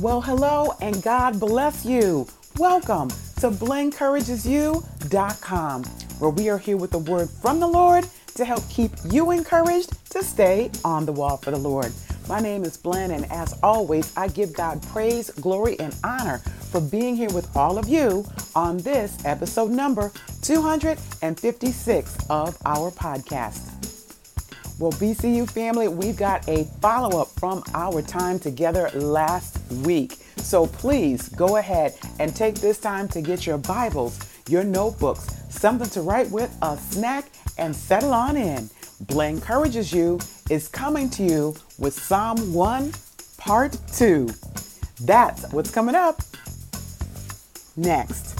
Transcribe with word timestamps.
Well, 0.00 0.22
hello 0.22 0.72
and 0.80 1.02
God 1.02 1.38
bless 1.38 1.84
you. 1.84 2.26
Welcome 2.56 3.10
to 3.10 3.50
blencouragesyou.com, 3.50 5.84
where 5.84 6.30
we 6.30 6.48
are 6.48 6.56
here 6.56 6.78
with 6.78 6.92
the 6.92 7.00
word 7.00 7.28
from 7.28 7.60
the 7.60 7.66
Lord 7.66 8.06
to 8.36 8.46
help 8.46 8.66
keep 8.70 8.92
you 9.10 9.30
encouraged 9.30 10.10
to 10.12 10.24
stay 10.24 10.70
on 10.86 11.04
the 11.04 11.12
wall 11.12 11.36
for 11.36 11.50
the 11.50 11.58
Lord. 11.58 11.92
My 12.30 12.40
name 12.40 12.64
is 12.64 12.78
Blen, 12.78 13.10
and 13.10 13.30
as 13.30 13.52
always, 13.62 14.16
I 14.16 14.28
give 14.28 14.54
God 14.54 14.82
praise, 14.84 15.28
glory, 15.32 15.78
and 15.78 15.94
honor 16.02 16.38
for 16.38 16.80
being 16.80 17.14
here 17.14 17.34
with 17.34 17.54
all 17.54 17.76
of 17.76 17.86
you 17.86 18.24
on 18.54 18.78
this 18.78 19.22
episode 19.26 19.70
number 19.70 20.10
256 20.40 22.16
of 22.30 22.56
our 22.64 22.90
podcast. 22.90 23.79
Well, 24.80 24.92
BCU 24.92 25.46
family, 25.50 25.88
we've 25.88 26.16
got 26.16 26.48
a 26.48 26.64
follow 26.80 27.20
up 27.20 27.28
from 27.38 27.62
our 27.74 28.00
time 28.00 28.38
together 28.38 28.88
last 28.94 29.58
week. 29.84 30.14
So 30.38 30.66
please 30.66 31.28
go 31.28 31.58
ahead 31.58 31.98
and 32.18 32.34
take 32.34 32.54
this 32.54 32.78
time 32.78 33.06
to 33.08 33.20
get 33.20 33.46
your 33.46 33.58
Bibles, 33.58 34.18
your 34.48 34.64
notebooks, 34.64 35.26
something 35.50 35.90
to 35.90 36.00
write 36.00 36.30
with, 36.30 36.56
a 36.62 36.78
snack, 36.78 37.26
and 37.58 37.76
settle 37.76 38.14
on 38.14 38.38
in. 38.38 38.70
Blen 39.02 39.34
Encourages 39.34 39.92
You 39.92 40.18
is 40.48 40.66
coming 40.66 41.10
to 41.10 41.24
you 41.24 41.54
with 41.78 41.92
Psalm 41.92 42.54
1, 42.54 42.94
Part 43.36 43.76
2. 43.92 44.30
That's 45.02 45.52
what's 45.52 45.70
coming 45.70 45.94
up 45.94 46.22
next. 47.76 48.39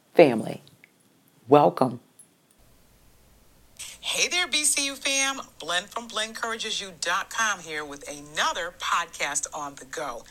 family. 0.21 0.61
Welcome. 1.47 1.99
Hey 4.01 4.27
there, 4.27 4.45
BCU 4.45 4.95
fam. 4.95 5.41
Blen 5.59 5.85
from 5.85 6.07
BlenCouragesYou.com 6.09 7.61
here 7.61 7.83
with 7.83 8.07
another 8.07 8.75
podcast 8.77 9.47
on 9.51 9.73
the 9.73 9.85
go. 9.85 10.23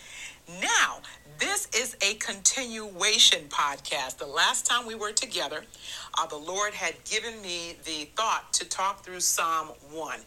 Now, 0.62 1.00
this 1.40 1.66
is 1.74 1.96
a 2.02 2.14
continuation 2.14 3.48
podcast. 3.48 4.18
The 4.18 4.26
last 4.26 4.64
time 4.64 4.86
we 4.86 4.94
were 4.94 5.10
together, 5.10 5.64
uh, 6.16 6.26
the 6.26 6.36
Lord 6.36 6.72
had 6.72 6.94
given 7.04 7.42
me 7.42 7.74
the 7.84 8.08
thought 8.14 8.52
to 8.52 8.68
talk 8.68 9.04
through 9.04 9.18
Psalm 9.18 9.70
1. 9.90 10.20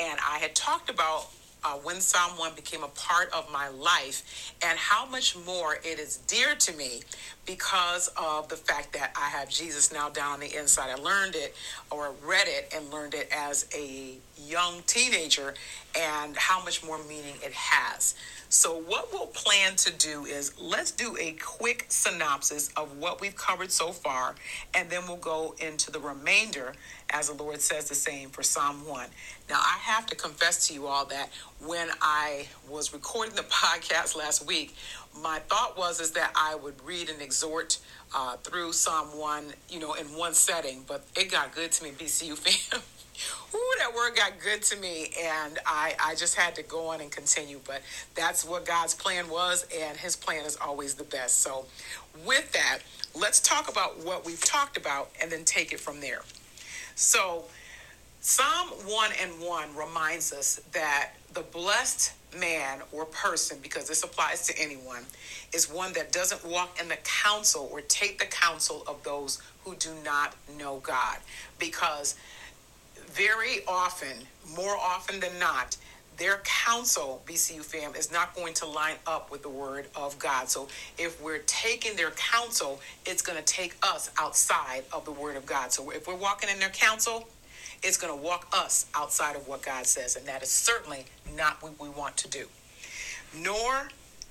And 0.00 0.18
I 0.26 0.38
had 0.38 0.54
talked 0.54 0.88
about 0.88 1.28
uh, 1.64 1.74
when 1.82 2.00
Psalm 2.00 2.38
1 2.38 2.54
became 2.54 2.82
a 2.82 2.88
part 2.88 3.30
of 3.32 3.50
my 3.52 3.68
life 3.68 4.54
and 4.64 4.78
how 4.78 5.06
much 5.06 5.36
more 5.44 5.76
it 5.84 5.98
is 5.98 6.16
dear 6.26 6.54
to 6.54 6.76
me 6.76 7.00
because 7.46 8.08
of 8.16 8.48
the 8.48 8.56
fact 8.56 8.92
that 8.92 9.12
I 9.16 9.28
have 9.28 9.48
Jesus 9.48 9.92
now 9.92 10.08
down 10.08 10.34
on 10.34 10.40
the 10.40 10.56
inside. 10.56 10.90
I 10.90 10.94
learned 10.94 11.34
it 11.34 11.54
or 11.90 12.12
read 12.24 12.46
it 12.46 12.72
and 12.74 12.92
learned 12.92 13.14
it 13.14 13.28
as 13.32 13.66
a 13.74 14.14
young 14.46 14.82
teenager 14.86 15.54
and 15.98 16.36
how 16.36 16.62
much 16.64 16.84
more 16.84 16.98
meaning 17.08 17.34
it 17.42 17.52
has. 17.52 18.14
So, 18.52 18.80
what 18.80 19.12
we'll 19.12 19.28
plan 19.28 19.76
to 19.76 19.92
do 19.92 20.24
is 20.24 20.60
let's 20.60 20.90
do 20.90 21.16
a 21.20 21.32
quick 21.32 21.86
synopsis 21.88 22.68
of 22.76 22.98
what 22.98 23.20
we've 23.20 23.36
covered 23.36 23.70
so 23.70 23.92
far, 23.92 24.34
and 24.74 24.90
then 24.90 25.02
we'll 25.06 25.18
go 25.18 25.54
into 25.60 25.92
the 25.92 26.00
remainder 26.00 26.72
as 27.12 27.28
the 27.28 27.42
Lord 27.42 27.60
says 27.60 27.88
the 27.88 27.94
same 27.94 28.30
for 28.30 28.42
Psalm 28.42 28.86
1. 28.86 29.08
Now, 29.48 29.56
I 29.56 29.78
have 29.82 30.06
to 30.06 30.16
confess 30.16 30.68
to 30.68 30.74
you 30.74 30.86
all 30.86 31.04
that 31.06 31.30
when 31.64 31.88
I 32.00 32.46
was 32.68 32.92
recording 32.92 33.34
the 33.34 33.42
podcast 33.50 34.16
last 34.16 34.46
week, 34.46 34.74
my 35.22 35.40
thought 35.48 35.76
was 35.76 36.00
is 36.00 36.12
that 36.12 36.32
I 36.34 36.54
would 36.54 36.74
read 36.84 37.08
and 37.10 37.20
exhort 37.20 37.78
uh, 38.14 38.36
through 38.38 38.72
Psalm 38.72 39.18
1, 39.18 39.44
you 39.68 39.80
know, 39.80 39.94
in 39.94 40.06
one 40.06 40.34
setting, 40.34 40.84
but 40.86 41.04
it 41.16 41.30
got 41.30 41.54
good 41.54 41.72
to 41.72 41.84
me, 41.84 41.90
BCU 41.98 42.36
fam. 42.36 42.80
Ooh, 43.54 43.74
that 43.78 43.94
word 43.94 44.16
got 44.16 44.38
good 44.40 44.62
to 44.62 44.76
me, 44.78 45.12
and 45.20 45.58
I, 45.66 45.94
I 46.02 46.14
just 46.14 46.36
had 46.36 46.54
to 46.54 46.62
go 46.62 46.86
on 46.86 47.00
and 47.00 47.10
continue. 47.10 47.60
But 47.66 47.82
that's 48.14 48.44
what 48.44 48.64
God's 48.64 48.94
plan 48.94 49.28
was, 49.28 49.66
and 49.76 49.96
His 49.96 50.16
plan 50.16 50.44
is 50.46 50.56
always 50.56 50.94
the 50.94 51.04
best. 51.04 51.40
So, 51.40 51.66
with 52.24 52.50
that, 52.52 52.78
let's 53.14 53.40
talk 53.40 53.68
about 53.68 54.04
what 54.04 54.24
we've 54.24 54.42
talked 54.42 54.76
about 54.76 55.10
and 55.20 55.30
then 55.30 55.44
take 55.44 55.72
it 55.72 55.80
from 55.80 56.00
there. 56.00 56.22
So, 56.94 57.44
Psalm 58.20 58.68
1 58.68 59.10
and 59.22 59.32
1 59.40 59.76
reminds 59.76 60.32
us 60.32 60.60
that 60.72 61.12
the 61.32 61.40
blessed 61.40 62.12
man 62.38 62.80
or 62.92 63.06
person, 63.06 63.58
because 63.62 63.88
this 63.88 64.02
applies 64.02 64.46
to 64.46 64.58
anyone, 64.58 65.04
is 65.54 65.70
one 65.70 65.92
that 65.94 66.12
doesn't 66.12 66.44
walk 66.44 66.78
in 66.80 66.88
the 66.88 66.98
counsel 67.02 67.68
or 67.72 67.80
take 67.80 68.18
the 68.18 68.26
counsel 68.26 68.84
of 68.86 69.02
those 69.02 69.40
who 69.64 69.74
do 69.76 69.90
not 70.04 70.34
know 70.58 70.80
God. 70.80 71.18
Because 71.58 72.14
very 73.06 73.64
often, 73.66 74.26
more 74.54 74.76
often 74.76 75.20
than 75.20 75.38
not, 75.38 75.76
their 76.20 76.42
counsel, 76.44 77.22
BCU 77.24 77.64
fam, 77.64 77.94
is 77.94 78.12
not 78.12 78.34
going 78.36 78.52
to 78.52 78.66
line 78.66 78.96
up 79.06 79.30
with 79.30 79.42
the 79.42 79.48
word 79.48 79.86
of 79.96 80.18
God. 80.18 80.50
So 80.50 80.68
if 80.98 81.20
we're 81.20 81.38
taking 81.46 81.96
their 81.96 82.10
counsel, 82.10 82.78
it's 83.06 83.22
going 83.22 83.38
to 83.38 83.44
take 83.44 83.74
us 83.82 84.10
outside 84.18 84.84
of 84.92 85.06
the 85.06 85.12
word 85.12 85.36
of 85.36 85.46
God. 85.46 85.72
So 85.72 85.88
if 85.90 86.06
we're 86.06 86.14
walking 86.14 86.50
in 86.50 86.58
their 86.58 86.68
counsel, 86.68 87.26
it's 87.82 87.96
going 87.96 88.14
to 88.14 88.22
walk 88.22 88.46
us 88.52 88.84
outside 88.94 89.34
of 89.34 89.48
what 89.48 89.62
God 89.62 89.86
says. 89.86 90.14
And 90.16 90.26
that 90.26 90.42
is 90.42 90.50
certainly 90.50 91.06
not 91.34 91.62
what 91.62 91.80
we 91.80 91.88
want 91.88 92.18
to 92.18 92.28
do. 92.28 92.46
Nor 93.38 93.88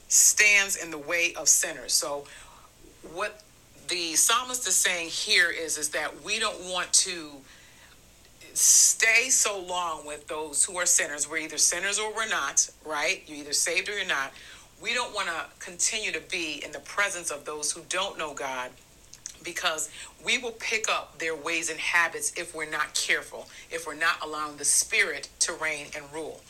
stands 0.10 0.76
in 0.76 0.92
the 0.92 0.98
way 1.00 1.34
of 1.36 1.50
sinners. 1.50 1.94
So 1.94 2.26
what 3.14 3.42
the 3.88 4.14
psalmist 4.14 4.68
is 4.68 4.76
saying 4.76 5.10
here 5.10 5.50
is, 5.50 5.80
is 5.80 5.90
that 5.90 6.24
we 6.24 6.38
don't 6.38 6.72
want 6.72 6.94
to 6.94 7.32
stay 8.54 9.30
so 9.30 9.60
long 9.60 10.06
with 10.06 10.28
those 10.28 10.64
who 10.64 10.78
are 10.78 10.86
sinners. 10.86 11.30
We're 11.30 11.40
either 11.40 11.58
sinners 11.58 12.00
or 12.00 12.14
we're 12.14 12.28
not, 12.28 12.70
right? 12.86 13.24
You're 13.28 13.38
either 13.40 13.54
saved 13.54 13.90
or 13.90 13.98
you're 13.98 14.08
not. 14.08 14.32
We 14.82 14.94
don't 14.94 15.14
want 15.14 15.28
to 15.28 15.46
continue 15.64 16.12
to 16.12 16.22
be 16.22 16.62
in 16.64 16.72
the 16.72 16.80
presence 16.80 17.32
of 17.32 17.46
those 17.46 17.72
who 17.72 17.82
don't 17.90 18.18
know 18.18 18.34
God 18.34 18.72
because 19.44 19.90
we 20.26 20.38
will 20.38 20.52
pick 20.52 20.90
up 20.90 21.20
their 21.20 21.36
ways 21.36 21.70
and 21.70 21.80
habits 21.80 22.34
if 22.38 22.54
we're 22.54 22.70
not 22.70 22.94
careful, 22.94 23.48
if 23.72 23.88
we're 23.88 23.96
not 23.96 24.24
allowing 24.24 24.58
the 24.58 24.66
Spirit 24.66 25.30
to 25.40 25.54
reign 25.54 25.88
and 25.96 26.06
rule. 26.14 26.42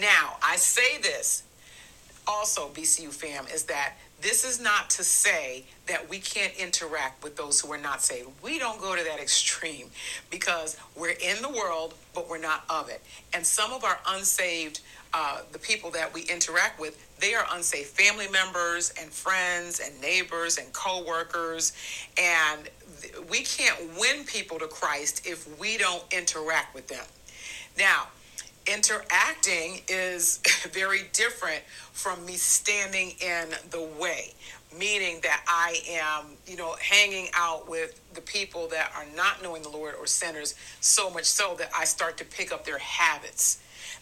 Now, 0.00 0.36
I 0.42 0.56
say 0.56 0.98
this 1.00 1.42
also, 2.26 2.68
BCU 2.68 3.12
fam, 3.12 3.46
is 3.46 3.64
that 3.64 3.94
this 4.20 4.44
is 4.44 4.60
not 4.60 4.90
to 4.90 5.04
say 5.04 5.64
that 5.86 6.08
we 6.08 6.18
can't 6.18 6.54
interact 6.58 7.22
with 7.22 7.36
those 7.36 7.60
who 7.60 7.70
are 7.72 7.78
not 7.78 8.02
saved. 8.02 8.28
We 8.42 8.58
don't 8.58 8.80
go 8.80 8.96
to 8.96 9.04
that 9.04 9.20
extreme 9.20 9.90
because 10.30 10.76
we're 10.96 11.10
in 11.10 11.42
the 11.42 11.50
world, 11.50 11.94
but 12.14 12.28
we're 12.28 12.38
not 12.38 12.64
of 12.70 12.88
it. 12.88 13.02
And 13.34 13.46
some 13.46 13.72
of 13.72 13.84
our 13.84 13.98
unsaved, 14.08 14.80
uh, 15.12 15.42
the 15.52 15.58
people 15.58 15.90
that 15.92 16.12
we 16.12 16.22
interact 16.22 16.80
with, 16.80 17.02
they 17.20 17.34
are 17.34 17.46
unsafe 17.52 17.88
family 17.88 18.28
members 18.28 18.92
and 19.00 19.10
friends 19.10 19.80
and 19.80 19.98
neighbors 20.00 20.58
and 20.58 20.72
co-workers 20.72 21.72
and 22.18 22.68
we 23.30 23.42
can't 23.42 23.78
win 23.98 24.24
people 24.24 24.58
to 24.58 24.66
Christ 24.66 25.26
if 25.26 25.58
we 25.58 25.76
don't 25.76 26.02
interact 26.12 26.74
with 26.74 26.88
them. 26.88 27.04
Now, 27.78 28.08
interacting 28.66 29.80
is 29.88 30.38
very 30.72 31.02
different 31.12 31.62
from 31.92 32.24
me 32.26 32.34
standing 32.34 33.14
in 33.20 33.48
the 33.70 33.88
way 33.98 34.34
meaning 34.78 35.20
that 35.22 35.42
I 35.46 35.80
am, 35.88 36.36
you 36.46 36.56
know, 36.56 36.76
hanging 36.80 37.28
out 37.34 37.68
with 37.68 38.00
the 38.14 38.20
people 38.20 38.68
that 38.68 38.92
are 38.96 39.06
not 39.16 39.42
knowing 39.42 39.62
the 39.62 39.68
Lord 39.68 39.94
or 39.98 40.06
sinners 40.06 40.54
so 40.80 41.10
much 41.10 41.24
so 41.24 41.54
that 41.58 41.70
I 41.76 41.84
start 41.84 42.16
to 42.18 42.24
pick 42.24 42.52
up 42.52 42.64
their 42.64 42.78
habits, 42.78 43.58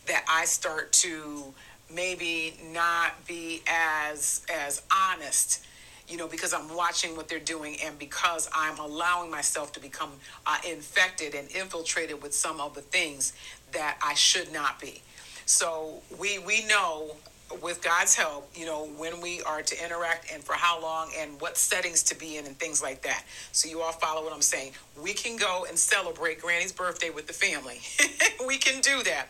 that 0.07 0.25
I 0.29 0.45
start 0.45 0.93
to 0.95 1.55
maybe 1.93 2.57
not 2.73 3.27
be 3.27 3.63
as 3.69 4.45
as 4.53 4.83
honest 4.91 5.65
you 6.09 6.17
know, 6.17 6.29
because 6.29 6.53
I'm 6.53 6.75
watching 6.75 7.17
what 7.17 7.29
they're 7.29 7.39
doing 7.39 7.77
and 7.85 7.99
because 7.99 8.49
I'm 8.55 8.79
allowing 8.79 9.31
myself 9.31 9.73
to 9.73 9.81
become 9.81 10.11
uh, 10.47 10.59
infected 10.69 11.35
and 11.35 11.51
infiltrated 11.51 12.23
with 12.23 12.35
some 12.35 12.61
of 12.61 12.75
the 12.75 12.83
things 12.83 13.33
that 13.73 13.99
I 14.03 14.15
should 14.15 14.53
not 14.53 14.81
be. 14.81 15.03
So 15.47 16.03
we 16.19 16.39
we 16.39 16.65
know 16.67 17.17
with 17.63 17.83
God's 17.83 18.15
help, 18.15 18.51
you 18.55 18.67
know, 18.67 18.87
when 18.97 19.21
we 19.21 19.43
are 19.43 19.63
to 19.63 19.85
interact 19.85 20.33
and 20.33 20.43
for 20.43 20.55
how 20.55 20.81
long 20.81 21.11
and 21.17 21.41
what 21.41 21.57
settings 21.57 22.03
to 22.05 22.19
be 22.19 22.37
in 22.37 22.47
and 22.47 22.59
things 22.59 22.83
like 22.83 23.03
that. 23.03 23.25
So 23.53 23.69
you 23.69 23.81
all 23.81 23.93
follow 23.93 24.25
what 24.25 24.33
I'm 24.33 24.43
saying. 24.43 24.73
We 25.01 25.13
can 25.13 25.37
go 25.37 25.67
and 25.69 25.79
celebrate 25.79 26.41
Granny's 26.41 26.73
birthday 26.73 27.11
with 27.11 27.27
the 27.27 27.33
family. 27.33 27.81
we 28.47 28.59
can 28.59 28.81
do 28.81 29.03
that. 29.05 29.27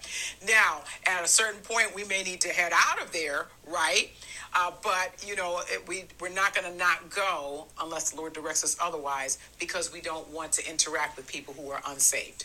Now, 0.46 0.82
at 1.06 1.24
a 1.24 1.28
certain 1.28 1.60
point, 1.62 1.94
we 1.94 2.04
may 2.04 2.22
need 2.22 2.40
to 2.42 2.48
head 2.48 2.72
out 2.74 3.02
of 3.02 3.12
there, 3.12 3.46
right? 3.66 4.10
Uh, 4.54 4.70
but 4.82 5.24
you 5.26 5.34
know, 5.34 5.62
it, 5.68 5.86
we 5.88 6.04
we're 6.20 6.28
not 6.28 6.54
going 6.54 6.70
to 6.70 6.78
not 6.78 7.10
go 7.10 7.66
unless 7.80 8.10
the 8.10 8.16
Lord 8.16 8.32
directs 8.32 8.62
us 8.62 8.76
otherwise, 8.80 9.38
because 9.58 9.92
we 9.92 10.00
don't 10.00 10.28
want 10.30 10.52
to 10.52 10.70
interact 10.70 11.16
with 11.16 11.26
people 11.26 11.54
who 11.54 11.70
are 11.70 11.82
unsaved. 11.88 12.44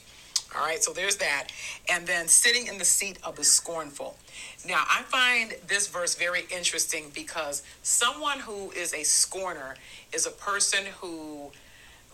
All 0.56 0.66
right, 0.66 0.84
so 0.84 0.92
there's 0.92 1.18
that. 1.18 1.50
And 1.90 2.08
then 2.08 2.28
sitting 2.28 2.66
in 2.68 2.80
the 2.80 2.86
seat 2.86 3.20
of 3.24 3.36
the 3.36 3.44
scornful. 3.44 4.18
Now, 4.68 4.84
I 4.90 5.04
find 5.04 5.54
this 5.68 5.88
verse 5.88 6.16
very 6.16 6.46
interesting 6.50 7.12
because 7.14 7.62
someone 7.84 8.40
who 8.40 8.72
is 8.72 8.94
a 8.96 9.04
scorner 9.04 9.76
is 10.12 10.26
a 10.26 10.32
person 10.32 10.86
who 11.00 11.52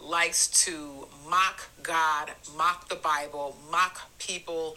likes 0.01 0.65
to 0.65 1.07
mock 1.29 1.69
God, 1.81 2.31
mock 2.57 2.89
the 2.89 2.95
Bible, 2.95 3.55
mock 3.71 4.01
people 4.19 4.75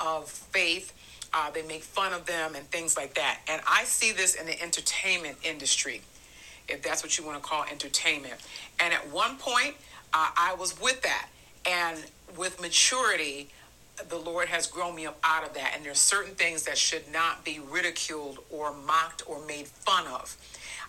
of 0.00 0.28
faith. 0.28 0.92
Uh, 1.38 1.50
they 1.50 1.60
make 1.62 1.82
fun 1.82 2.14
of 2.14 2.24
them 2.24 2.54
and 2.54 2.64
things 2.70 2.96
like 2.96 3.12
that. 3.12 3.40
And 3.46 3.60
I 3.68 3.84
see 3.84 4.10
this 4.10 4.34
in 4.34 4.46
the 4.46 4.60
entertainment 4.62 5.36
industry, 5.44 6.00
if 6.66 6.80
that's 6.80 7.02
what 7.02 7.18
you 7.18 7.26
want 7.26 7.42
to 7.42 7.46
call 7.46 7.64
entertainment. 7.70 8.36
And 8.80 8.94
at 8.94 9.10
one 9.10 9.36
point, 9.36 9.74
uh, 10.14 10.30
I 10.34 10.54
was 10.58 10.80
with 10.80 11.02
that. 11.02 11.28
And 11.66 12.02
with 12.38 12.58
maturity, 12.58 13.50
the 14.08 14.16
Lord 14.16 14.48
has 14.48 14.66
grown 14.66 14.94
me 14.94 15.04
up 15.04 15.18
out 15.22 15.46
of 15.46 15.52
that. 15.52 15.72
And 15.76 15.84
there's 15.84 15.98
certain 15.98 16.34
things 16.34 16.62
that 16.62 16.78
should 16.78 17.04
not 17.12 17.44
be 17.44 17.60
ridiculed 17.70 18.38
or 18.50 18.72
mocked 18.72 19.22
or 19.26 19.44
made 19.44 19.66
fun 19.66 20.06
of. 20.06 20.34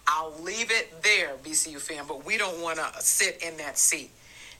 I'll 0.07 0.33
leave 0.41 0.71
it 0.71 1.03
there, 1.03 1.31
BCU 1.44 1.81
fam, 1.81 2.05
but 2.07 2.25
we 2.25 2.38
don't 2.38 2.61
want 2.61 2.77
to 2.77 3.01
sit 3.01 3.44
in 3.44 3.57
that 3.57 3.77
seat. 3.77 4.11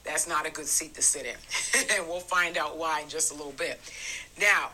That's 0.04 0.28
not 0.28 0.46
a 0.46 0.50
good 0.50 0.66
seat 0.66 0.94
to 0.96 1.02
sit 1.02 1.24
in. 1.24 1.86
and 1.96 2.06
we'll 2.06 2.20
find 2.20 2.58
out 2.58 2.76
why 2.76 3.00
in 3.00 3.08
just 3.08 3.32
a 3.32 3.34
little 3.34 3.52
bit. 3.52 3.80
Now, 4.38 4.70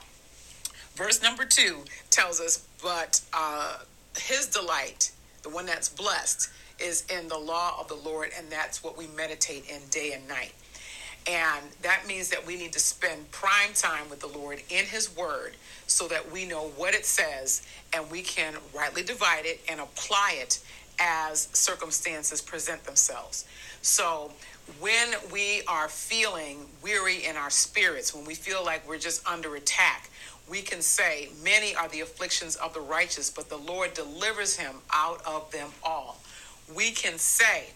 verse 0.94 1.23
number 1.23 1.44
two 1.44 1.85
tells 2.11 2.41
us, 2.41 2.67
but 2.82 3.20
uh, 3.32 3.79
his 4.19 4.46
delight, 4.46 5.11
the 5.43 5.49
one 5.49 5.67
that's 5.67 5.88
blessed, 5.88 6.50
is 6.79 7.05
in 7.06 7.29
the 7.29 7.38
law 7.38 7.76
of 7.81 7.88
the 7.88 7.94
Lord, 7.94 8.31
and 8.37 8.50
that's 8.50 8.82
what 8.82 8.96
we 8.99 9.06
meditate 9.17 9.69
in 9.70 9.81
day 9.91 10.12
and 10.12 10.26
night. 10.29 10.52
And 11.26 11.64
that 11.82 12.06
means 12.06 12.29
that 12.31 12.46
we 12.46 12.56
need 12.56 12.73
to 12.73 12.79
spend 12.79 13.31
prime 13.31 13.73
time 13.75 14.11
with 14.11 14.20
the 14.20 14.26
Lord 14.26 14.61
in 14.69 14.85
His 14.85 15.14
Word 15.17 15.55
so 15.87 16.06
that 16.08 16.31
we 16.31 16.44
know 16.44 16.69
what 16.76 16.94
it 16.94 17.06
says 17.06 17.67
and 17.94 18.11
we 18.11 18.20
can 18.23 18.55
rightly 18.75 19.02
divide 19.02 19.47
it 19.47 19.61
and 19.69 19.81
apply 19.81 20.37
it 20.38 20.61
as 21.00 21.49
circumstances 21.52 22.43
present 22.43 22.85
themselves. 22.85 23.47
So, 23.82 24.32
when 24.81 25.08
we 25.31 25.62
are 25.69 25.88
feeling 25.88 26.67
weary 26.82 27.25
in 27.26 27.37
our 27.37 27.50
spirits, 27.50 28.14
when 28.14 28.25
we 28.25 28.35
feel 28.35 28.64
like 28.64 28.87
we're 28.88 28.99
just 28.99 29.26
under 29.26 29.56
attack, 29.56 30.08
we 30.49 30.62
can 30.62 30.81
say, 30.81 31.29
Many 31.43 31.75
are 31.75 31.88
the 31.88 32.00
afflictions 32.00 32.56
of 32.56 32.75
the 32.75 32.81
righteous, 32.81 33.31
but 33.31 33.49
the 33.49 33.56
Lord 33.56 33.94
delivers 33.94 34.56
him 34.56 34.76
out 34.93 35.20
of 35.26 35.50
them 35.50 35.70
all. 35.82 36.19
We 36.75 36.91
can 36.93 37.19
say, 37.19 37.69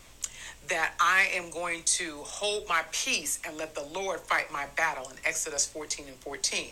that 0.69 0.93
I 1.01 1.31
am 1.35 1.51
going 1.51 1.83
to 1.85 2.19
hold 2.19 2.69
my 2.69 2.83
peace 2.93 3.41
and 3.47 3.57
let 3.57 3.75
the 3.75 3.85
Lord 3.95 4.21
fight 4.21 4.53
my 4.53 4.67
battle 4.77 5.09
in 5.09 5.17
Exodus 5.25 5.67
14 5.67 6.07
and 6.09 6.17
14. 6.17 6.69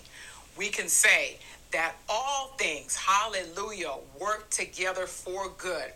We 0.56 0.68
can 0.68 0.88
say 0.88 1.38
that 1.72 1.94
all 2.08 2.48
things, 2.58 2.96
hallelujah, 2.96 3.94
work 4.20 4.50
together 4.50 5.06
for 5.06 5.48
good 5.56 5.92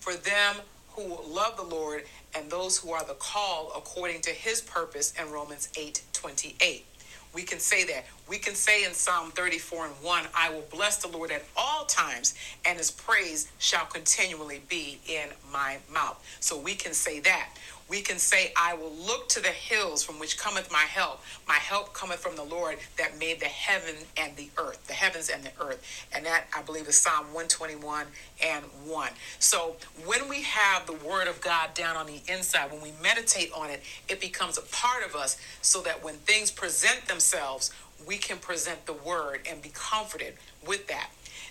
for 0.00 0.14
them 0.14 0.56
who 0.90 1.18
love 1.26 1.56
the 1.56 1.62
Lord 1.62 2.04
and 2.34 2.50
those 2.50 2.78
who 2.78 2.92
are 2.92 3.04
the 3.04 3.14
called 3.14 3.72
according 3.76 4.22
to 4.22 4.30
his 4.30 4.60
purpose 4.60 5.12
in 5.20 5.30
Romans 5.30 5.68
8 5.76 6.02
28. 6.12 6.84
We 7.32 7.42
can 7.42 7.60
say 7.60 7.84
that. 7.84 8.06
We 8.28 8.38
can 8.38 8.54
say 8.54 8.84
in 8.84 8.92
Psalm 8.92 9.30
34 9.30 9.86
and 9.86 9.94
1, 10.02 10.24
I 10.34 10.50
will 10.50 10.64
bless 10.70 10.96
the 10.98 11.08
Lord 11.08 11.30
at 11.30 11.44
all 11.56 11.84
times, 11.84 12.34
and 12.64 12.78
his 12.78 12.90
praise 12.90 13.50
shall 13.58 13.86
continually 13.86 14.62
be 14.68 14.98
in 15.06 15.28
my 15.52 15.78
mouth. 15.92 16.22
So 16.40 16.58
we 16.58 16.74
can 16.74 16.92
say 16.92 17.20
that 17.20 17.50
we 17.90 18.00
can 18.00 18.18
say, 18.18 18.52
I 18.56 18.74
will 18.74 18.92
look 18.92 19.28
to 19.30 19.40
the 19.40 19.48
hills 19.48 20.04
from 20.04 20.20
which 20.20 20.38
cometh 20.38 20.70
my 20.70 20.78
help. 20.78 21.20
My 21.48 21.54
help 21.54 21.92
cometh 21.92 22.20
from 22.20 22.36
the 22.36 22.44
Lord 22.44 22.78
that 22.96 23.18
made 23.18 23.40
the 23.40 23.46
heaven 23.46 23.96
and 24.16 24.36
the 24.36 24.48
earth, 24.56 24.86
the 24.86 24.94
heavens 24.94 25.28
and 25.28 25.42
the 25.42 25.50
earth. 25.60 26.06
And 26.14 26.24
that, 26.24 26.44
I 26.56 26.62
believe, 26.62 26.86
is 26.86 26.96
Psalm 26.96 27.26
121 27.34 28.06
and 28.44 28.64
1. 28.84 29.10
So 29.40 29.74
when 30.06 30.28
we 30.28 30.42
have 30.42 30.86
the 30.86 30.92
word 30.92 31.26
of 31.26 31.40
God 31.40 31.74
down 31.74 31.96
on 31.96 32.06
the 32.06 32.20
inside, 32.28 32.70
when 32.70 32.80
we 32.80 32.92
meditate 33.02 33.50
on 33.52 33.68
it, 33.70 33.82
it 34.08 34.20
becomes 34.20 34.56
a 34.56 34.62
part 34.62 35.04
of 35.04 35.16
us 35.16 35.36
so 35.60 35.82
that 35.82 36.04
when 36.04 36.14
things 36.14 36.52
present 36.52 37.06
themselves, 37.06 37.72
we 38.06 38.16
can 38.16 38.38
present 38.38 38.86
the 38.86 38.92
word 38.92 39.40
and 39.50 39.60
be 39.60 39.70
comforted 39.74 40.34
with 40.66 40.86
that. 40.86 41.10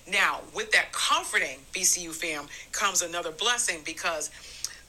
Now, 0.10 0.42
with 0.56 0.72
that 0.72 0.92
comforting, 0.92 1.60
BCU 1.74 2.12
fam, 2.12 2.46
comes 2.72 3.02
another 3.02 3.32
blessing 3.32 3.82
because 3.86 4.32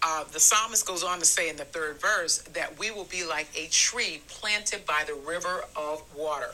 uh, 0.03 0.25
the 0.33 0.41
psalmist 0.41 0.87
goes 0.87 1.03
on 1.05 1.19
to 1.19 1.27
say 1.27 1.49
in 1.51 1.57
the 1.57 1.65
third 1.65 2.01
verse 2.01 2.39
that 2.55 2.79
we 2.79 2.91
will 2.91 3.05
be 3.05 3.25
like 3.25 3.49
a 3.57 3.67
tree 3.69 4.23
planted 4.29 4.85
by 4.87 5.05
the 5.07 5.15
river 5.15 5.65
of 5.77 6.03
water, 6.17 6.51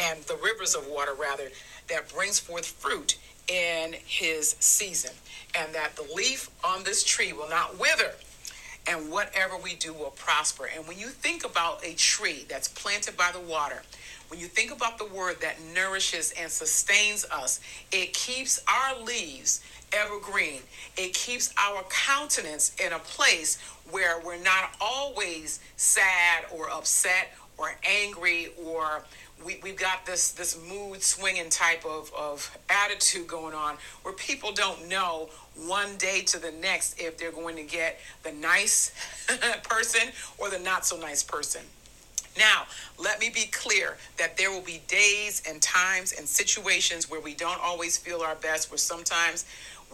and 0.00 0.20
the 0.24 0.36
rivers 0.42 0.74
of 0.74 0.86
water, 0.88 1.14
rather, 1.14 1.48
that 1.88 2.12
brings 2.12 2.38
forth 2.38 2.66
fruit 2.66 3.16
in 3.48 3.94
his 4.06 4.56
season, 4.60 5.12
and 5.58 5.74
that 5.74 5.96
the 5.96 6.06
leaf 6.14 6.50
on 6.62 6.82
this 6.84 7.04
tree 7.04 7.32
will 7.32 7.48
not 7.48 7.78
wither, 7.78 8.12
and 8.86 9.10
whatever 9.10 9.56
we 9.56 9.74
do 9.76 9.92
will 9.94 10.10
prosper. 10.10 10.68
And 10.74 10.86
when 10.86 10.98
you 10.98 11.08
think 11.08 11.44
about 11.44 11.84
a 11.84 11.94
tree 11.94 12.44
that's 12.48 12.68
planted 12.68 13.16
by 13.16 13.30
the 13.32 13.40
water, 13.40 13.82
when 14.28 14.40
you 14.40 14.46
think 14.46 14.72
about 14.72 14.98
the 14.98 15.06
word 15.06 15.40
that 15.42 15.56
nourishes 15.74 16.32
and 16.38 16.50
sustains 16.50 17.24
us, 17.30 17.60
it 17.92 18.12
keeps 18.12 18.62
our 18.66 19.00
leaves 19.02 19.62
evergreen. 19.94 20.60
It 20.96 21.14
keeps 21.14 21.52
our 21.58 21.82
countenance 21.88 22.74
in 22.84 22.92
a 22.92 22.98
place 22.98 23.58
where 23.90 24.20
we're 24.24 24.42
not 24.42 24.74
always 24.80 25.60
sad 25.76 26.44
or 26.52 26.70
upset 26.70 27.34
or 27.58 27.74
angry 27.84 28.48
or 28.64 29.04
we, 29.44 29.58
we've 29.62 29.76
got 29.76 30.06
this 30.06 30.32
this 30.32 30.58
mood 30.68 31.02
swinging 31.02 31.50
type 31.50 31.84
of, 31.84 32.12
of 32.16 32.56
attitude 32.68 33.26
going 33.26 33.54
on 33.54 33.76
where 34.02 34.14
people 34.14 34.52
don't 34.52 34.88
know 34.88 35.28
one 35.66 35.96
day 35.96 36.22
to 36.22 36.38
the 36.38 36.52
next 36.52 37.00
if 37.00 37.18
they're 37.18 37.32
going 37.32 37.56
to 37.56 37.62
get 37.62 38.00
the 38.22 38.32
nice 38.32 38.92
person 39.64 40.08
or 40.38 40.50
the 40.50 40.58
not 40.58 40.86
so 40.86 40.96
nice 40.96 41.22
person. 41.22 41.62
Now, 42.36 42.64
let 42.98 43.20
me 43.20 43.30
be 43.32 43.46
clear 43.46 43.96
that 44.16 44.36
there 44.36 44.50
will 44.50 44.60
be 44.60 44.82
days 44.88 45.42
and 45.48 45.62
times 45.62 46.12
and 46.12 46.26
situations 46.26 47.08
where 47.08 47.20
we 47.20 47.34
don't 47.34 47.60
always 47.62 47.96
feel 47.96 48.22
our 48.22 48.34
best, 48.34 48.70
where 48.70 48.78
sometimes 48.78 49.44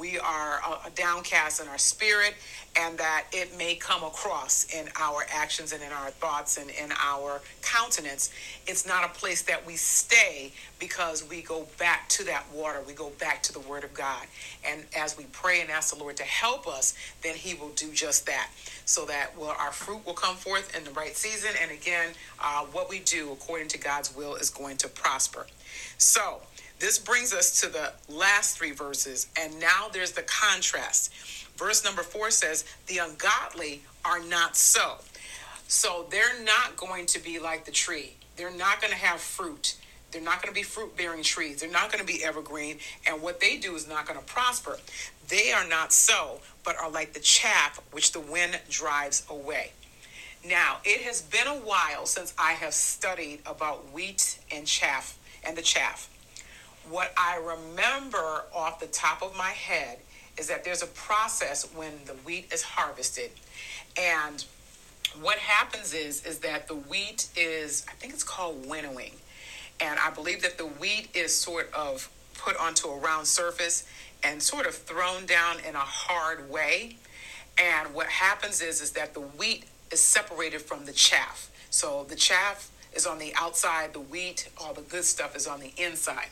we 0.01 0.19
are 0.19 0.61
uh, 0.67 0.89
downcast 0.95 1.61
in 1.61 1.69
our 1.69 1.77
spirit 1.77 2.35
and 2.79 2.97
that 2.97 3.27
it 3.33 3.57
may 3.59 3.75
come 3.75 4.03
across 4.03 4.65
in 4.73 4.89
our 4.99 5.27
actions 5.31 5.73
and 5.73 5.83
in 5.83 5.93
our 5.93 6.09
thoughts 6.09 6.57
and 6.57 6.71
in 6.71 6.91
our 6.99 7.43
countenance. 7.63 8.31
It's 8.67 8.87
not 8.87 9.05
a 9.05 9.09
place 9.09 9.43
that 9.43 9.67
we 9.67 9.77
stay 9.77 10.53
because 10.79 11.29
we 11.29 11.43
go 11.43 11.67
back 11.79 12.09
to 12.11 12.25
that 12.25 12.45
water. 12.55 12.81
We 12.87 12.95
go 12.95 13.11
back 13.19 13.43
to 13.45 13.53
the 13.53 13.61
Word 13.61 13.85
of 13.85 13.93
God. 13.93 14.25
And 14.65 14.85
as 14.97 15.19
we 15.19 15.25
pray 15.33 15.61
and 15.61 15.71
ask 15.71 15.95
the 15.95 16.01
Lord 16.01 16.17
to 16.17 16.23
help 16.25 16.67
us, 16.67 16.95
then 17.23 17.35
He 17.35 17.55
will 17.55 17.71
do 17.71 17.93
just 17.93 18.25
that 18.27 18.51
so 18.87 19.05
that 19.07 19.37
well, 19.37 19.55
our 19.59 19.73
fruit 19.73 20.07
will 20.07 20.15
come 20.15 20.37
forth 20.37 20.75
in 20.77 20.85
the 20.85 20.93
right 20.93 21.17
season. 21.17 21.51
And 21.61 21.71
again, 21.71 22.11
uh, 22.43 22.65
what 22.73 22.89
we 22.89 23.01
do 23.01 23.33
according 23.33 23.69
to 23.69 23.79
God's 23.79 24.17
will 24.17 24.37
is 24.37 24.49
going 24.49 24.79
to 24.79 24.89
prosper. 24.89 25.47
So, 25.99 26.41
this 26.81 26.99
brings 26.99 27.35
us 27.35 27.61
to 27.61 27.69
the 27.69 27.93
last 28.09 28.57
three 28.57 28.73
verses, 28.73 29.29
and 29.39 29.61
now 29.61 29.89
there's 29.93 30.13
the 30.13 30.23
contrast. 30.23 31.13
Verse 31.57 31.85
number 31.85 32.03
four 32.03 32.31
says, 32.31 32.65
The 32.87 32.99
ungodly 32.99 33.83
are 34.05 34.23
not 34.25 34.57
so. 34.57 34.97
So 35.69 36.07
they're 36.11 36.43
not 36.43 36.77
going 36.77 37.05
to 37.07 37.23
be 37.23 37.39
like 37.39 37.67
the 37.67 37.71
tree, 37.71 38.15
they're 38.37 38.51
not 38.51 38.81
going 38.81 38.93
to 38.93 38.99
have 38.99 39.21
fruit. 39.21 39.77
They're 40.11 40.21
not 40.21 40.43
going 40.43 40.53
to 40.53 40.59
be 40.59 40.65
fruit 40.65 40.97
bearing 40.97 41.23
trees. 41.23 41.61
They're 41.61 41.71
not 41.71 41.93
going 41.93 42.05
to 42.05 42.13
be 42.13 42.25
evergreen. 42.25 42.79
And 43.07 43.23
what 43.23 43.39
they 43.39 43.59
do 43.59 43.77
is 43.77 43.89
not 43.89 44.09
going 44.09 44.19
to 44.19 44.25
prosper. 44.25 44.77
they 45.29 45.53
are 45.53 45.65
not 45.69 45.93
so, 45.93 46.41
but 46.65 46.77
are 46.77 46.91
like 46.91 47.13
the 47.13 47.21
chaff 47.21 47.81
which 47.93 48.11
the 48.11 48.19
wind 48.19 48.59
drives 48.69 49.25
away. 49.31 49.71
Now, 50.45 50.79
it 50.85 51.03
has 51.03 51.23
been 51.23 51.47
a 51.47 51.55
while 51.55 52.07
since 52.07 52.35
I 52.37 52.55
have 52.55 52.75
studied 52.75 53.41
about 53.47 53.93
wheat 53.93 54.41
and 54.51 54.67
chaff 54.67 55.17
and 55.45 55.57
the 55.57 55.63
chaff. 55.63 56.09
What 56.89 57.13
I 57.17 57.37
remember 57.37 58.45
off 58.55 58.81
the 58.81 58.87
top 58.87 59.23
of 59.23 59.37
my 59.37 59.51
head 59.51 59.99
is 60.39 60.49
that 60.49 60.65
there's 60.65 60.83
a 60.83 60.87
process 60.89 61.69
when 61.75 61.93
the 62.07 62.13
wheat 62.13 62.53
is 62.53 62.63
harvested. 62.63 63.31
And 63.97 64.45
what 65.21 65.39
happens 65.39 65.93
is 65.93 66.25
is 66.25 66.39
that 66.41 66.69
the 66.69 66.75
wheat 66.75 67.29
is 67.37 67.85
I 67.89 67.93
think 67.93 68.13
it's 68.13 68.23
called 68.23 68.69
winnowing. 68.69 69.13
And 69.81 69.99
I 69.99 70.11
believe 70.11 70.43
that 70.43 70.59
the 70.59 70.67
wheat 70.67 71.09
is 71.15 71.35
sort 71.35 71.73
of 71.73 72.11
put 72.39 72.57
onto 72.57 72.89
a 72.89 72.99
round 72.99 73.27
surface 73.27 73.87
and 74.23 74.43
sort 74.43 74.67
of 74.67 74.75
thrown 74.75 75.27
down 75.27 75.57
in 75.67 75.75
a 75.75 75.79
hard 75.79 76.51
way. 76.51 76.97
And 77.59 77.95
what 77.95 78.07
happens 78.07 78.61
is 78.63 78.81
is 78.81 78.93
that 78.93 79.15
the 79.15 79.21
wheat 79.21 79.65
is 79.91 80.01
separated 80.01 80.63
from 80.63 80.87
the 80.87 80.93
chaff. 80.93 81.51
So 81.71 82.05
the 82.09 82.17
chaff 82.17 82.71
is 82.95 83.07
on 83.07 83.19
the 83.19 83.33
outside, 83.37 83.93
the 83.93 84.01
wheat, 84.01 84.49
all 84.59 84.75
the 84.75 84.83
good 84.83 85.05
stuff 85.05 85.37
is 85.37 85.47
on 85.47 85.61
the 85.61 85.73
inside. 85.77 86.29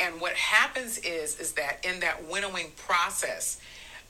And 0.00 0.20
what 0.20 0.34
happens 0.34 0.98
is 0.98 1.38
is 1.40 1.52
that 1.54 1.84
in 1.84 2.00
that 2.00 2.28
winnowing 2.28 2.72
process, 2.76 3.60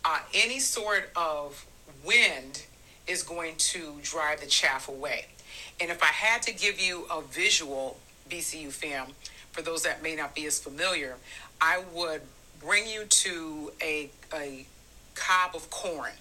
uh, 0.04 0.20
any 0.34 0.60
sort 0.60 1.10
of 1.16 1.66
wind 2.04 2.64
is 3.06 3.22
going 3.22 3.56
to 3.56 3.94
drive 4.02 4.40
the 4.40 4.46
chaff 4.46 4.88
away. 4.88 5.26
And 5.80 5.90
if 5.90 6.02
I 6.02 6.06
had 6.06 6.42
to 6.42 6.52
give 6.52 6.80
you 6.80 7.06
a 7.10 7.22
visual, 7.22 7.98
BCU 8.28 8.70
fam, 8.70 9.08
for 9.52 9.62
those 9.62 9.82
that 9.84 10.02
may 10.02 10.14
not 10.14 10.34
be 10.34 10.46
as 10.46 10.58
familiar, 10.60 11.16
I 11.60 11.82
would 11.94 12.20
bring 12.60 12.86
you 12.86 13.04
to 13.04 13.72
a, 13.82 14.10
a 14.34 14.66
cob 15.14 15.54
of 15.54 15.70
corn. 15.70 16.12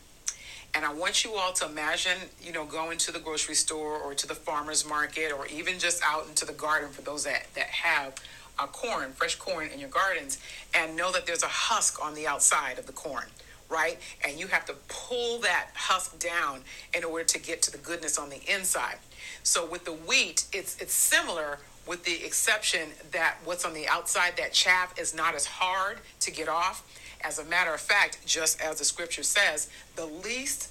And 0.73 0.85
I 0.85 0.93
want 0.93 1.23
you 1.23 1.33
all 1.33 1.53
to 1.53 1.65
imagine, 1.65 2.17
you 2.41 2.51
know, 2.51 2.65
going 2.65 2.97
to 2.99 3.11
the 3.11 3.19
grocery 3.19 3.55
store 3.55 3.97
or 3.97 4.13
to 4.13 4.27
the 4.27 4.35
farmer's 4.35 4.87
market 4.87 5.31
or 5.31 5.47
even 5.47 5.79
just 5.79 6.01
out 6.05 6.27
into 6.27 6.45
the 6.45 6.53
garden 6.53 6.89
for 6.89 7.01
those 7.01 7.23
that, 7.23 7.47
that 7.55 7.67
have 7.67 8.13
a 8.59 8.67
corn, 8.67 9.11
fresh 9.11 9.35
corn 9.35 9.69
in 9.73 9.79
your 9.79 9.89
gardens, 9.89 10.39
and 10.73 10.95
know 10.95 11.11
that 11.11 11.25
there's 11.25 11.43
a 11.43 11.47
husk 11.47 12.03
on 12.03 12.13
the 12.13 12.27
outside 12.27 12.79
of 12.79 12.85
the 12.85 12.93
corn, 12.93 13.25
right? 13.69 13.99
And 14.25 14.39
you 14.39 14.47
have 14.47 14.65
to 14.65 14.75
pull 14.87 15.39
that 15.39 15.69
husk 15.73 16.19
down 16.19 16.61
in 16.93 17.03
order 17.03 17.23
to 17.25 17.39
get 17.39 17.61
to 17.63 17.71
the 17.71 17.77
goodness 17.77 18.17
on 18.17 18.29
the 18.29 18.41
inside. 18.53 18.97
So 19.43 19.65
with 19.65 19.85
the 19.85 19.93
wheat, 19.93 20.45
it's 20.53 20.77
it's 20.81 20.93
similar 20.93 21.59
with 21.87 22.03
the 22.03 22.25
exception 22.25 22.89
that 23.11 23.37
what's 23.45 23.63
on 23.63 23.73
the 23.73 23.87
outside, 23.87 24.35
that 24.37 24.51
chaff, 24.51 24.97
is 24.99 25.15
not 25.15 25.35
as 25.35 25.45
hard 25.45 25.99
to 26.19 26.31
get 26.31 26.49
off. 26.49 26.83
As 27.21 27.39
a 27.39 27.45
matter 27.45 27.73
of 27.73 27.79
fact, 27.79 28.19
just 28.25 28.61
as 28.61 28.79
the 28.79 28.85
scripture 28.85 29.23
says, 29.23 29.69
the 29.95 30.05
least 30.05 30.69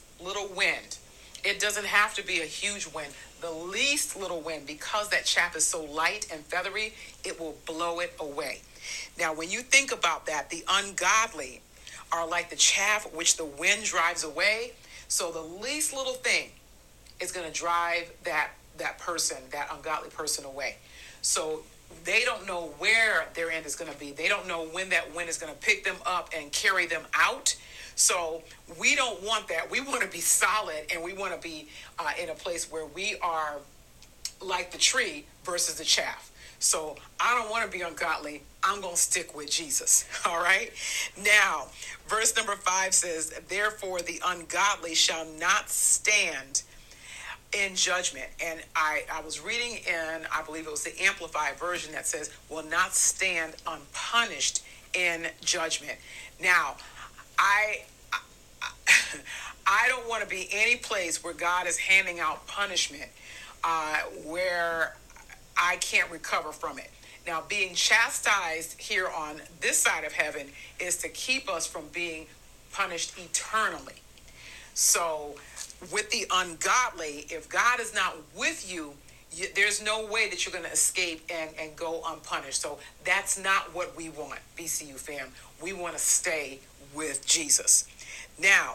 it 1.46 1.60
doesn't 1.60 1.86
have 1.86 2.12
to 2.14 2.26
be 2.26 2.40
a 2.40 2.44
huge 2.44 2.88
win. 2.92 3.06
the 3.40 3.50
least 3.50 4.16
little 4.16 4.40
win, 4.40 4.62
because 4.66 5.10
that 5.10 5.24
chaff 5.24 5.54
is 5.54 5.64
so 5.64 5.84
light 5.84 6.26
and 6.32 6.40
feathery, 6.44 6.94
it 7.22 7.38
will 7.38 7.54
blow 7.66 8.00
it 8.00 8.14
away. 8.18 8.60
Now, 9.18 9.34
when 9.34 9.50
you 9.50 9.60
think 9.60 9.92
about 9.92 10.26
that, 10.26 10.50
the 10.50 10.64
ungodly 10.68 11.60
are 12.12 12.26
like 12.26 12.50
the 12.50 12.56
chaff 12.56 13.12
which 13.14 13.36
the 13.36 13.44
wind 13.44 13.84
drives 13.84 14.24
away. 14.24 14.72
So 15.08 15.30
the 15.30 15.40
least 15.40 15.94
little 15.94 16.14
thing 16.14 16.50
is 17.20 17.30
going 17.30 17.46
to 17.46 17.52
drive 17.52 18.10
that 18.24 18.50
that 18.78 18.98
person, 18.98 19.38
that 19.52 19.68
ungodly 19.74 20.10
person 20.10 20.44
away. 20.44 20.76
So 21.22 21.62
they 22.04 22.24
don't 22.24 22.46
know 22.46 22.74
where 22.78 23.26
their 23.34 23.50
end 23.50 23.64
is 23.64 23.74
going 23.74 23.90
to 23.90 23.98
be. 23.98 24.12
They 24.12 24.28
don't 24.28 24.46
know 24.46 24.66
when 24.66 24.90
that 24.90 25.14
wind 25.14 25.28
is 25.28 25.38
going 25.38 25.52
to 25.52 25.58
pick 25.58 25.84
them 25.84 25.96
up 26.04 26.30
and 26.36 26.52
carry 26.52 26.86
them 26.86 27.02
out. 27.14 27.56
So 27.96 28.42
we 28.78 28.94
don't 28.94 29.22
want 29.22 29.48
that. 29.48 29.70
We 29.70 29.80
want 29.80 30.02
to 30.02 30.08
be 30.08 30.20
solid 30.20 30.84
and 30.92 31.02
we 31.02 31.14
want 31.14 31.34
to 31.34 31.40
be 31.40 31.68
uh, 31.98 32.10
in 32.22 32.28
a 32.28 32.34
place 32.34 32.70
where 32.70 32.86
we 32.86 33.16
are 33.22 33.56
like 34.40 34.70
the 34.70 34.78
tree 34.78 35.24
versus 35.44 35.76
the 35.76 35.84
chaff. 35.84 36.30
So 36.58 36.96
I 37.20 37.34
don't 37.38 37.50
want 37.50 37.70
to 37.70 37.76
be 37.76 37.82
ungodly. 37.82 38.42
I'm 38.62 38.80
going 38.80 38.94
to 38.94 39.00
stick 39.00 39.34
with 39.34 39.50
Jesus. 39.50 40.06
All 40.26 40.38
right. 40.38 40.70
Now, 41.24 41.66
verse 42.06 42.36
number 42.36 42.54
five 42.54 42.94
says, 42.94 43.30
Therefore, 43.48 44.00
the 44.00 44.20
ungodly 44.24 44.94
shall 44.94 45.26
not 45.38 45.70
stand 45.70 46.62
in 47.52 47.74
judgment. 47.74 48.26
And 48.44 48.60
I, 48.74 49.04
I 49.12 49.22
was 49.22 49.40
reading 49.40 49.80
in, 49.86 50.26
I 50.32 50.42
believe 50.42 50.66
it 50.66 50.70
was 50.70 50.84
the 50.84 51.00
Amplified 51.02 51.56
version 51.56 51.92
that 51.92 52.06
says, 52.06 52.30
will 52.50 52.64
not 52.64 52.94
stand 52.94 53.54
unpunished 53.66 54.62
in 54.94 55.28
judgment. 55.40 55.96
Now, 56.42 56.76
I, 57.38 57.82
I, 58.12 58.20
I 59.66 59.88
don't 59.88 60.08
want 60.08 60.22
to 60.22 60.28
be 60.28 60.48
any 60.52 60.76
place 60.76 61.22
where 61.22 61.34
God 61.34 61.66
is 61.66 61.76
handing 61.76 62.20
out 62.20 62.46
punishment 62.46 63.10
uh, 63.64 63.98
where 64.24 64.96
I 65.56 65.76
can't 65.76 66.10
recover 66.10 66.52
from 66.52 66.78
it. 66.78 66.90
Now, 67.26 67.42
being 67.48 67.74
chastised 67.74 68.80
here 68.80 69.08
on 69.08 69.40
this 69.60 69.78
side 69.78 70.04
of 70.04 70.12
heaven 70.12 70.46
is 70.78 70.96
to 70.98 71.08
keep 71.08 71.48
us 71.50 71.66
from 71.66 71.84
being 71.92 72.26
punished 72.72 73.18
eternally. 73.18 73.94
So, 74.74 75.34
with 75.92 76.10
the 76.10 76.26
ungodly, 76.32 77.26
if 77.30 77.48
God 77.48 77.80
is 77.80 77.94
not 77.94 78.16
with 78.36 78.70
you, 78.72 78.94
you 79.32 79.46
there's 79.54 79.82
no 79.82 80.06
way 80.06 80.28
that 80.30 80.44
you're 80.44 80.52
going 80.52 80.64
to 80.64 80.72
escape 80.72 81.22
and, 81.32 81.50
and 81.58 81.74
go 81.74 82.02
unpunished. 82.06 82.60
So 82.60 82.78
that's 83.04 83.42
not 83.42 83.74
what 83.74 83.96
we 83.96 84.08
want, 84.10 84.38
BCU 84.56 84.94
fam. 84.94 85.28
We 85.62 85.72
want 85.72 85.94
to 85.94 85.98
stay 85.98 86.60
with 86.94 87.26
Jesus. 87.26 87.86
Now, 88.38 88.74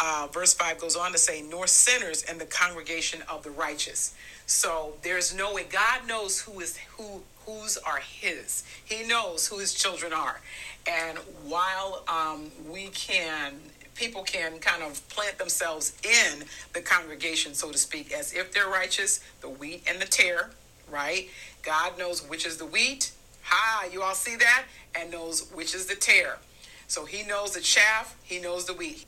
uh, 0.00 0.28
verse 0.32 0.54
5 0.54 0.78
goes 0.78 0.96
on 0.96 1.12
to 1.12 1.18
say, 1.18 1.42
nor 1.42 1.66
sinners 1.66 2.22
in 2.24 2.38
the 2.38 2.46
congregation 2.46 3.22
of 3.28 3.42
the 3.42 3.50
righteous. 3.50 4.14
So 4.46 4.94
there's 5.02 5.34
no 5.34 5.54
way. 5.54 5.64
God 5.70 6.06
knows 6.06 6.40
who 6.40 6.60
is 6.60 6.76
who 6.96 7.22
whose 7.46 7.76
are 7.76 7.98
his. 7.98 8.64
He 8.84 9.06
knows 9.06 9.46
who 9.46 9.58
his 9.58 9.74
children 9.74 10.12
are. 10.12 10.40
And 10.86 11.18
while 11.46 12.04
um, 12.08 12.50
we 12.70 12.88
can 12.88 13.54
people 13.94 14.22
can 14.22 14.58
kind 14.58 14.82
of 14.82 15.06
plant 15.08 15.38
themselves 15.38 15.96
in 16.02 16.44
the 16.72 16.80
congregation, 16.80 17.54
so 17.54 17.70
to 17.70 17.78
speak, 17.78 18.12
as 18.12 18.32
if 18.32 18.52
they're 18.52 18.68
righteous, 18.68 19.20
the 19.40 19.48
wheat 19.48 19.84
and 19.86 20.00
the 20.00 20.06
tare, 20.06 20.50
right? 20.90 21.28
God 21.62 21.96
knows 21.96 22.28
which 22.28 22.44
is 22.44 22.56
the 22.56 22.66
wheat. 22.66 23.12
Ha, 23.44 23.86
you 23.92 24.02
all 24.02 24.14
see 24.14 24.36
that? 24.36 24.64
And 24.96 25.12
knows 25.12 25.48
which 25.54 25.74
is 25.74 25.86
the 25.86 25.94
tare. 25.94 26.38
So 26.86 27.04
he 27.04 27.22
knows 27.24 27.52
the 27.52 27.60
chaff, 27.60 28.16
he 28.22 28.40
knows 28.40 28.66
the 28.66 28.74
wheat. 28.74 29.04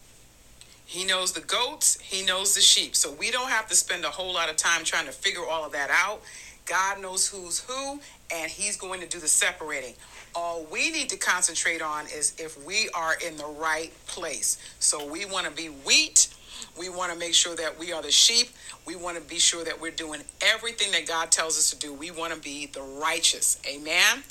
He 0.84 1.04
knows 1.04 1.32
the 1.32 1.40
goats, 1.40 1.98
he 2.00 2.24
knows 2.24 2.54
the 2.54 2.60
sheep. 2.60 2.94
So 2.94 3.12
we 3.12 3.30
don't 3.30 3.48
have 3.48 3.66
to 3.68 3.74
spend 3.74 4.04
a 4.04 4.10
whole 4.10 4.32
lot 4.32 4.48
of 4.48 4.56
time 4.56 4.84
trying 4.84 5.06
to 5.06 5.12
figure 5.12 5.44
all 5.44 5.64
of 5.64 5.72
that 5.72 5.90
out. 5.90 6.22
God 6.64 7.00
knows 7.00 7.28
who's 7.28 7.60
who, 7.60 8.00
and 8.32 8.50
he's 8.50 8.76
going 8.76 9.00
to 9.00 9.06
do 9.06 9.18
the 9.18 9.28
separating. 9.28 9.94
All 10.34 10.64
we 10.70 10.90
need 10.90 11.08
to 11.10 11.16
concentrate 11.16 11.80
on 11.80 12.06
is 12.06 12.34
if 12.38 12.62
we 12.64 12.88
are 12.94 13.14
in 13.26 13.36
the 13.36 13.46
right 13.46 13.92
place. 14.06 14.58
So 14.80 15.06
we 15.10 15.24
want 15.24 15.46
to 15.46 15.52
be 15.52 15.66
wheat. 15.68 16.28
We 16.78 16.88
want 16.88 17.12
to 17.12 17.18
make 17.18 17.34
sure 17.34 17.56
that 17.56 17.78
we 17.78 17.92
are 17.92 18.02
the 18.02 18.10
sheep. 18.10 18.48
We 18.86 18.96
want 18.96 19.16
to 19.16 19.22
be 19.22 19.38
sure 19.38 19.64
that 19.64 19.80
we're 19.80 19.90
doing 19.90 20.20
everything 20.42 20.92
that 20.92 21.06
God 21.06 21.30
tells 21.30 21.58
us 21.58 21.70
to 21.70 21.78
do. 21.78 21.92
We 21.92 22.10
want 22.10 22.34
to 22.34 22.40
be 22.40 22.66
the 22.66 22.82
righteous. 22.82 23.58
Amen. 23.66 24.22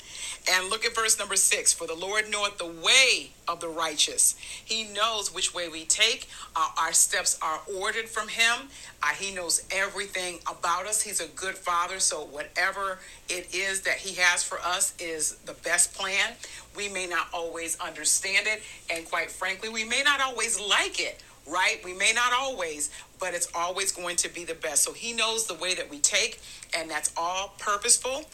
And 0.48 0.70
look 0.70 0.84
at 0.84 0.94
verse 0.94 1.18
number 1.18 1.36
six. 1.36 1.72
For 1.72 1.86
the 1.86 1.94
Lord 1.94 2.30
knoweth 2.30 2.58
the 2.58 2.66
way 2.66 3.30
of 3.48 3.60
the 3.60 3.68
righteous. 3.68 4.36
He 4.64 4.84
knows 4.84 5.34
which 5.34 5.54
way 5.54 5.68
we 5.68 5.84
take. 5.84 6.28
Uh, 6.54 6.68
our 6.80 6.92
steps 6.92 7.38
are 7.42 7.60
ordered 7.78 8.08
from 8.08 8.28
Him. 8.28 8.68
Uh, 9.02 9.08
he 9.08 9.34
knows 9.34 9.64
everything 9.72 10.38
about 10.42 10.86
us. 10.86 11.02
He's 11.02 11.20
a 11.20 11.28
good 11.28 11.56
Father. 11.56 11.98
So 11.98 12.24
whatever 12.26 12.98
it 13.28 13.54
is 13.54 13.82
that 13.82 13.96
He 13.96 14.14
has 14.20 14.42
for 14.42 14.58
us 14.60 14.94
is 15.00 15.34
the 15.46 15.54
best 15.64 15.94
plan. 15.94 16.34
We 16.76 16.88
may 16.88 17.06
not 17.06 17.26
always 17.34 17.78
understand 17.80 18.46
it. 18.46 18.62
And 18.88 19.04
quite 19.04 19.30
frankly, 19.30 19.68
we 19.68 19.84
may 19.84 20.02
not 20.04 20.20
always 20.20 20.60
like 20.60 21.00
it 21.00 21.22
right? 21.46 21.80
We 21.84 21.94
may 21.94 22.12
not 22.14 22.32
always, 22.32 22.90
but 23.18 23.34
it's 23.34 23.48
always 23.54 23.92
going 23.92 24.16
to 24.16 24.32
be 24.32 24.44
the 24.44 24.54
best. 24.54 24.82
So 24.82 24.92
he 24.92 25.12
knows 25.12 25.46
the 25.46 25.54
way 25.54 25.74
that 25.74 25.90
we 25.90 25.98
take, 25.98 26.40
and 26.76 26.90
that's 26.90 27.12
all 27.16 27.54
purposeful. 27.58 28.24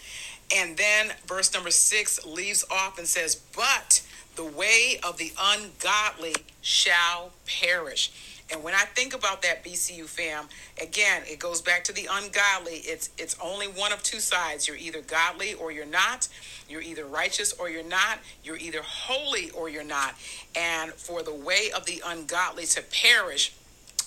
And 0.54 0.76
then 0.76 1.12
verse 1.26 1.52
number 1.54 1.70
six 1.70 2.24
leaves 2.26 2.64
off 2.70 2.98
and 2.98 3.06
says, 3.06 3.36
But 3.56 4.02
the 4.36 4.44
way 4.44 4.98
of 5.02 5.18
the 5.18 5.32
ungodly 5.40 6.34
shall 6.60 7.30
perish. 7.46 8.31
And 8.52 8.62
when 8.62 8.74
I 8.74 8.84
think 8.94 9.14
about 9.14 9.40
that 9.42 9.64
BCU 9.64 10.04
fam, 10.04 10.44
again, 10.80 11.22
it 11.26 11.38
goes 11.38 11.62
back 11.62 11.84
to 11.84 11.92
the 11.92 12.06
ungodly. 12.10 12.82
It's 12.84 13.08
it's 13.16 13.34
only 13.42 13.66
one 13.66 13.92
of 13.92 14.02
two 14.02 14.20
sides. 14.20 14.68
You're 14.68 14.76
either 14.76 15.00
godly 15.00 15.54
or 15.54 15.72
you're 15.72 15.86
not. 15.86 16.28
You're 16.68 16.82
either 16.82 17.06
righteous 17.06 17.54
or 17.54 17.70
you're 17.70 17.82
not. 17.82 18.18
You're 18.44 18.58
either 18.58 18.82
holy 18.82 19.50
or 19.50 19.70
you're 19.70 19.84
not. 19.84 20.14
And 20.54 20.92
for 20.92 21.22
the 21.22 21.34
way 21.34 21.70
of 21.74 21.86
the 21.86 22.02
ungodly 22.04 22.66
to 22.66 22.82
perish, 22.82 23.54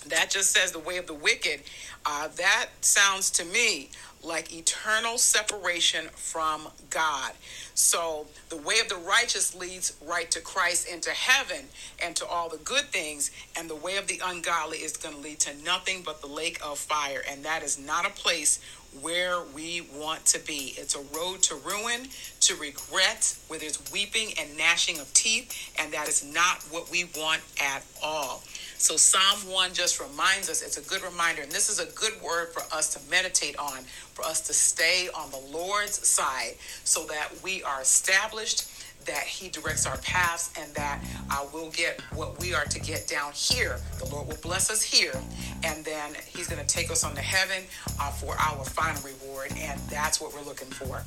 that 0.06 0.30
just 0.30 0.52
says 0.52 0.70
the 0.70 0.78
way 0.78 0.98
of 0.98 1.08
the 1.08 1.14
wicked. 1.14 1.62
Uh, 2.04 2.28
that 2.36 2.66
sounds 2.82 3.30
to 3.32 3.44
me 3.44 3.90
like 4.26 4.54
eternal 4.54 5.18
separation 5.18 6.06
from 6.14 6.68
God. 6.90 7.32
So 7.74 8.26
the 8.48 8.56
way 8.56 8.80
of 8.80 8.88
the 8.88 8.96
righteous 8.96 9.54
leads 9.54 9.96
right 10.06 10.30
to 10.32 10.40
Christ 10.40 10.88
into 10.88 11.10
heaven 11.10 11.66
and 12.02 12.16
to 12.16 12.26
all 12.26 12.48
the 12.48 12.58
good 12.58 12.86
things, 12.86 13.30
and 13.56 13.70
the 13.70 13.76
way 13.76 13.96
of 13.96 14.06
the 14.08 14.20
ungodly 14.24 14.78
is 14.78 14.96
going 14.96 15.14
to 15.14 15.20
lead 15.20 15.40
to 15.40 15.64
nothing 15.64 16.02
but 16.04 16.20
the 16.20 16.26
lake 16.26 16.58
of 16.64 16.78
fire. 16.78 17.22
And 17.30 17.44
that 17.44 17.62
is 17.62 17.78
not 17.78 18.06
a 18.06 18.10
place 18.10 18.60
where 19.00 19.42
we 19.54 19.86
want 19.94 20.24
to 20.26 20.38
be. 20.46 20.74
It's 20.76 20.94
a 20.94 21.02
road 21.16 21.42
to 21.42 21.54
ruin, 21.56 22.08
to 22.40 22.54
regret, 22.56 23.36
where 23.48 23.58
there's 23.58 23.78
weeping 23.92 24.32
and 24.38 24.56
gnashing 24.56 24.98
of 24.98 25.12
teeth, 25.12 25.72
and 25.78 25.92
that 25.92 26.08
is 26.08 26.24
not 26.24 26.62
what 26.70 26.90
we 26.90 27.04
want 27.16 27.42
at 27.60 27.82
all. 28.02 28.42
So 28.78 28.96
Psalm 28.96 29.50
1 29.50 29.72
just 29.72 30.00
reminds 30.00 30.50
us, 30.50 30.62
it's 30.62 30.76
a 30.76 30.82
good 30.82 31.02
reminder, 31.02 31.42
and 31.42 31.50
this 31.50 31.70
is 31.70 31.80
a 31.80 31.86
good 31.98 32.20
word 32.22 32.52
for 32.52 32.62
us 32.74 32.92
to 32.94 33.10
meditate 33.10 33.56
on, 33.58 33.82
for 34.12 34.24
us 34.24 34.46
to 34.46 34.52
stay 34.52 35.08
on 35.14 35.30
the 35.30 35.40
Lord's 35.50 36.06
side 36.06 36.54
so 36.84 37.04
that 37.06 37.30
we 37.42 37.62
are 37.62 37.80
established, 37.80 38.70
that 39.06 39.22
He 39.22 39.48
directs 39.48 39.86
our 39.86 39.96
paths, 39.98 40.52
and 40.60 40.72
that 40.74 41.02
uh, 41.30 41.46
we'll 41.54 41.70
get 41.70 42.00
what 42.14 42.38
we 42.38 42.54
are 42.54 42.64
to 42.66 42.80
get 42.80 43.08
down 43.08 43.32
here. 43.32 43.78
The 43.98 44.06
Lord 44.06 44.28
will 44.28 44.38
bless 44.42 44.70
us 44.70 44.82
here, 44.82 45.18
and 45.64 45.84
then 45.84 46.14
He's 46.26 46.46
going 46.46 46.64
to 46.64 46.68
take 46.68 46.90
us 46.90 47.02
on 47.02 47.14
to 47.14 47.22
heaven 47.22 47.64
uh, 47.98 48.10
for 48.10 48.34
our 48.38 48.64
final 48.64 49.00
reward, 49.02 49.52
and 49.58 49.80
that's 49.88 50.20
what 50.20 50.34
we're 50.34 50.42
looking 50.42 50.68
for. 50.68 51.02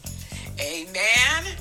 Amen. 0.59 1.55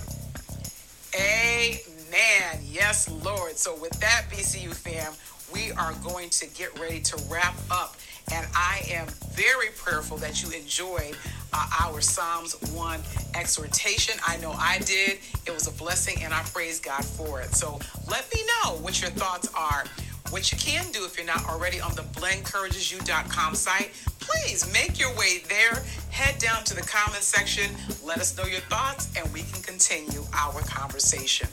Amen. 1.14 1.97
Man, 2.10 2.60
yes, 2.64 3.08
Lord. 3.24 3.58
So, 3.58 3.76
with 3.76 3.92
that, 4.00 4.24
BCU 4.30 4.72
fam, 4.72 5.12
we 5.52 5.72
are 5.72 5.92
going 6.04 6.30
to 6.30 6.46
get 6.48 6.78
ready 6.78 7.00
to 7.00 7.16
wrap 7.30 7.54
up. 7.70 7.96
And 8.32 8.46
I 8.54 8.82
am 8.90 9.06
very 9.32 9.68
prayerful 9.76 10.18
that 10.18 10.42
you 10.42 10.50
enjoyed 10.50 11.16
uh, 11.52 11.68
our 11.82 12.00
Psalms 12.00 12.56
1 12.72 13.00
exhortation. 13.34 14.18
I 14.26 14.36
know 14.38 14.52
I 14.52 14.78
did. 14.80 15.18
It 15.46 15.52
was 15.52 15.66
a 15.66 15.72
blessing, 15.72 16.22
and 16.22 16.32
I 16.32 16.42
praise 16.52 16.80
God 16.80 17.04
for 17.04 17.40
it. 17.40 17.54
So 17.54 17.78
let 18.08 18.32
me 18.34 18.42
know 18.46 18.72
what 18.76 19.00
your 19.00 19.10
thoughts 19.10 19.50
are. 19.54 19.84
What 20.30 20.52
you 20.52 20.58
can 20.58 20.90
do 20.92 21.04
if 21.06 21.16
you're 21.16 21.26
not 21.26 21.46
already 21.48 21.80
on 21.80 21.94
the 21.94 22.02
blencouragesyou.com 22.02 23.54
site, 23.54 23.92
please 24.20 24.70
make 24.74 25.00
your 25.00 25.14
way 25.16 25.42
there. 25.48 25.82
Head 26.10 26.38
down 26.38 26.64
to 26.64 26.74
the 26.74 26.82
comment 26.82 27.22
section. 27.22 27.74
Let 28.04 28.18
us 28.18 28.36
know 28.36 28.44
your 28.44 28.60
thoughts, 28.60 29.10
and 29.16 29.32
we 29.32 29.40
can 29.40 29.62
continue 29.62 30.22
our 30.34 30.60
conversation. 30.62 31.48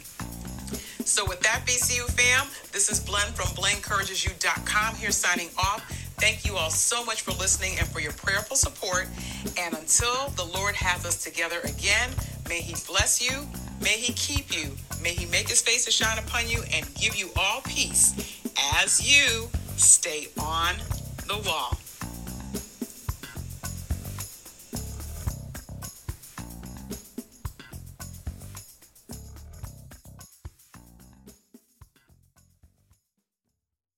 So 1.05 1.23
with 1.23 1.39
that, 1.41 1.61
BCU 1.67 2.09
fam, 2.09 2.47
this 2.71 2.89
is 2.89 2.99
Blen 2.99 3.31
from 3.33 3.45
blencouragesyou.com 3.55 4.95
here 4.95 5.11
signing 5.11 5.49
off. 5.55 5.87
Thank 6.17 6.45
you 6.45 6.57
all 6.57 6.71
so 6.71 7.05
much 7.05 7.21
for 7.21 7.29
listening 7.31 7.77
and 7.77 7.87
for 7.87 7.99
your 7.99 8.11
prayerful 8.13 8.55
support. 8.55 9.07
And 9.55 9.75
until 9.75 10.29
the 10.29 10.45
Lord 10.45 10.73
has 10.75 11.05
us 11.05 11.23
together 11.23 11.59
again, 11.63 12.09
may 12.49 12.59
He 12.59 12.75
bless 12.87 13.21
you, 13.21 13.47
may 13.81 13.97
He 13.97 14.13
keep 14.13 14.51
you, 14.51 14.71
may 15.03 15.13
He 15.13 15.27
make 15.27 15.47
His 15.47 15.61
face 15.61 15.85
to 15.85 15.91
shine 15.91 16.17
upon 16.17 16.49
you 16.49 16.63
and 16.73 16.91
give 16.95 17.15
you 17.15 17.29
all 17.37 17.61
peace 17.61 18.15
as 18.83 18.99
you 19.07 19.47
stay 19.77 20.27
on 20.39 20.73
the 21.27 21.37
wall. 21.45 21.77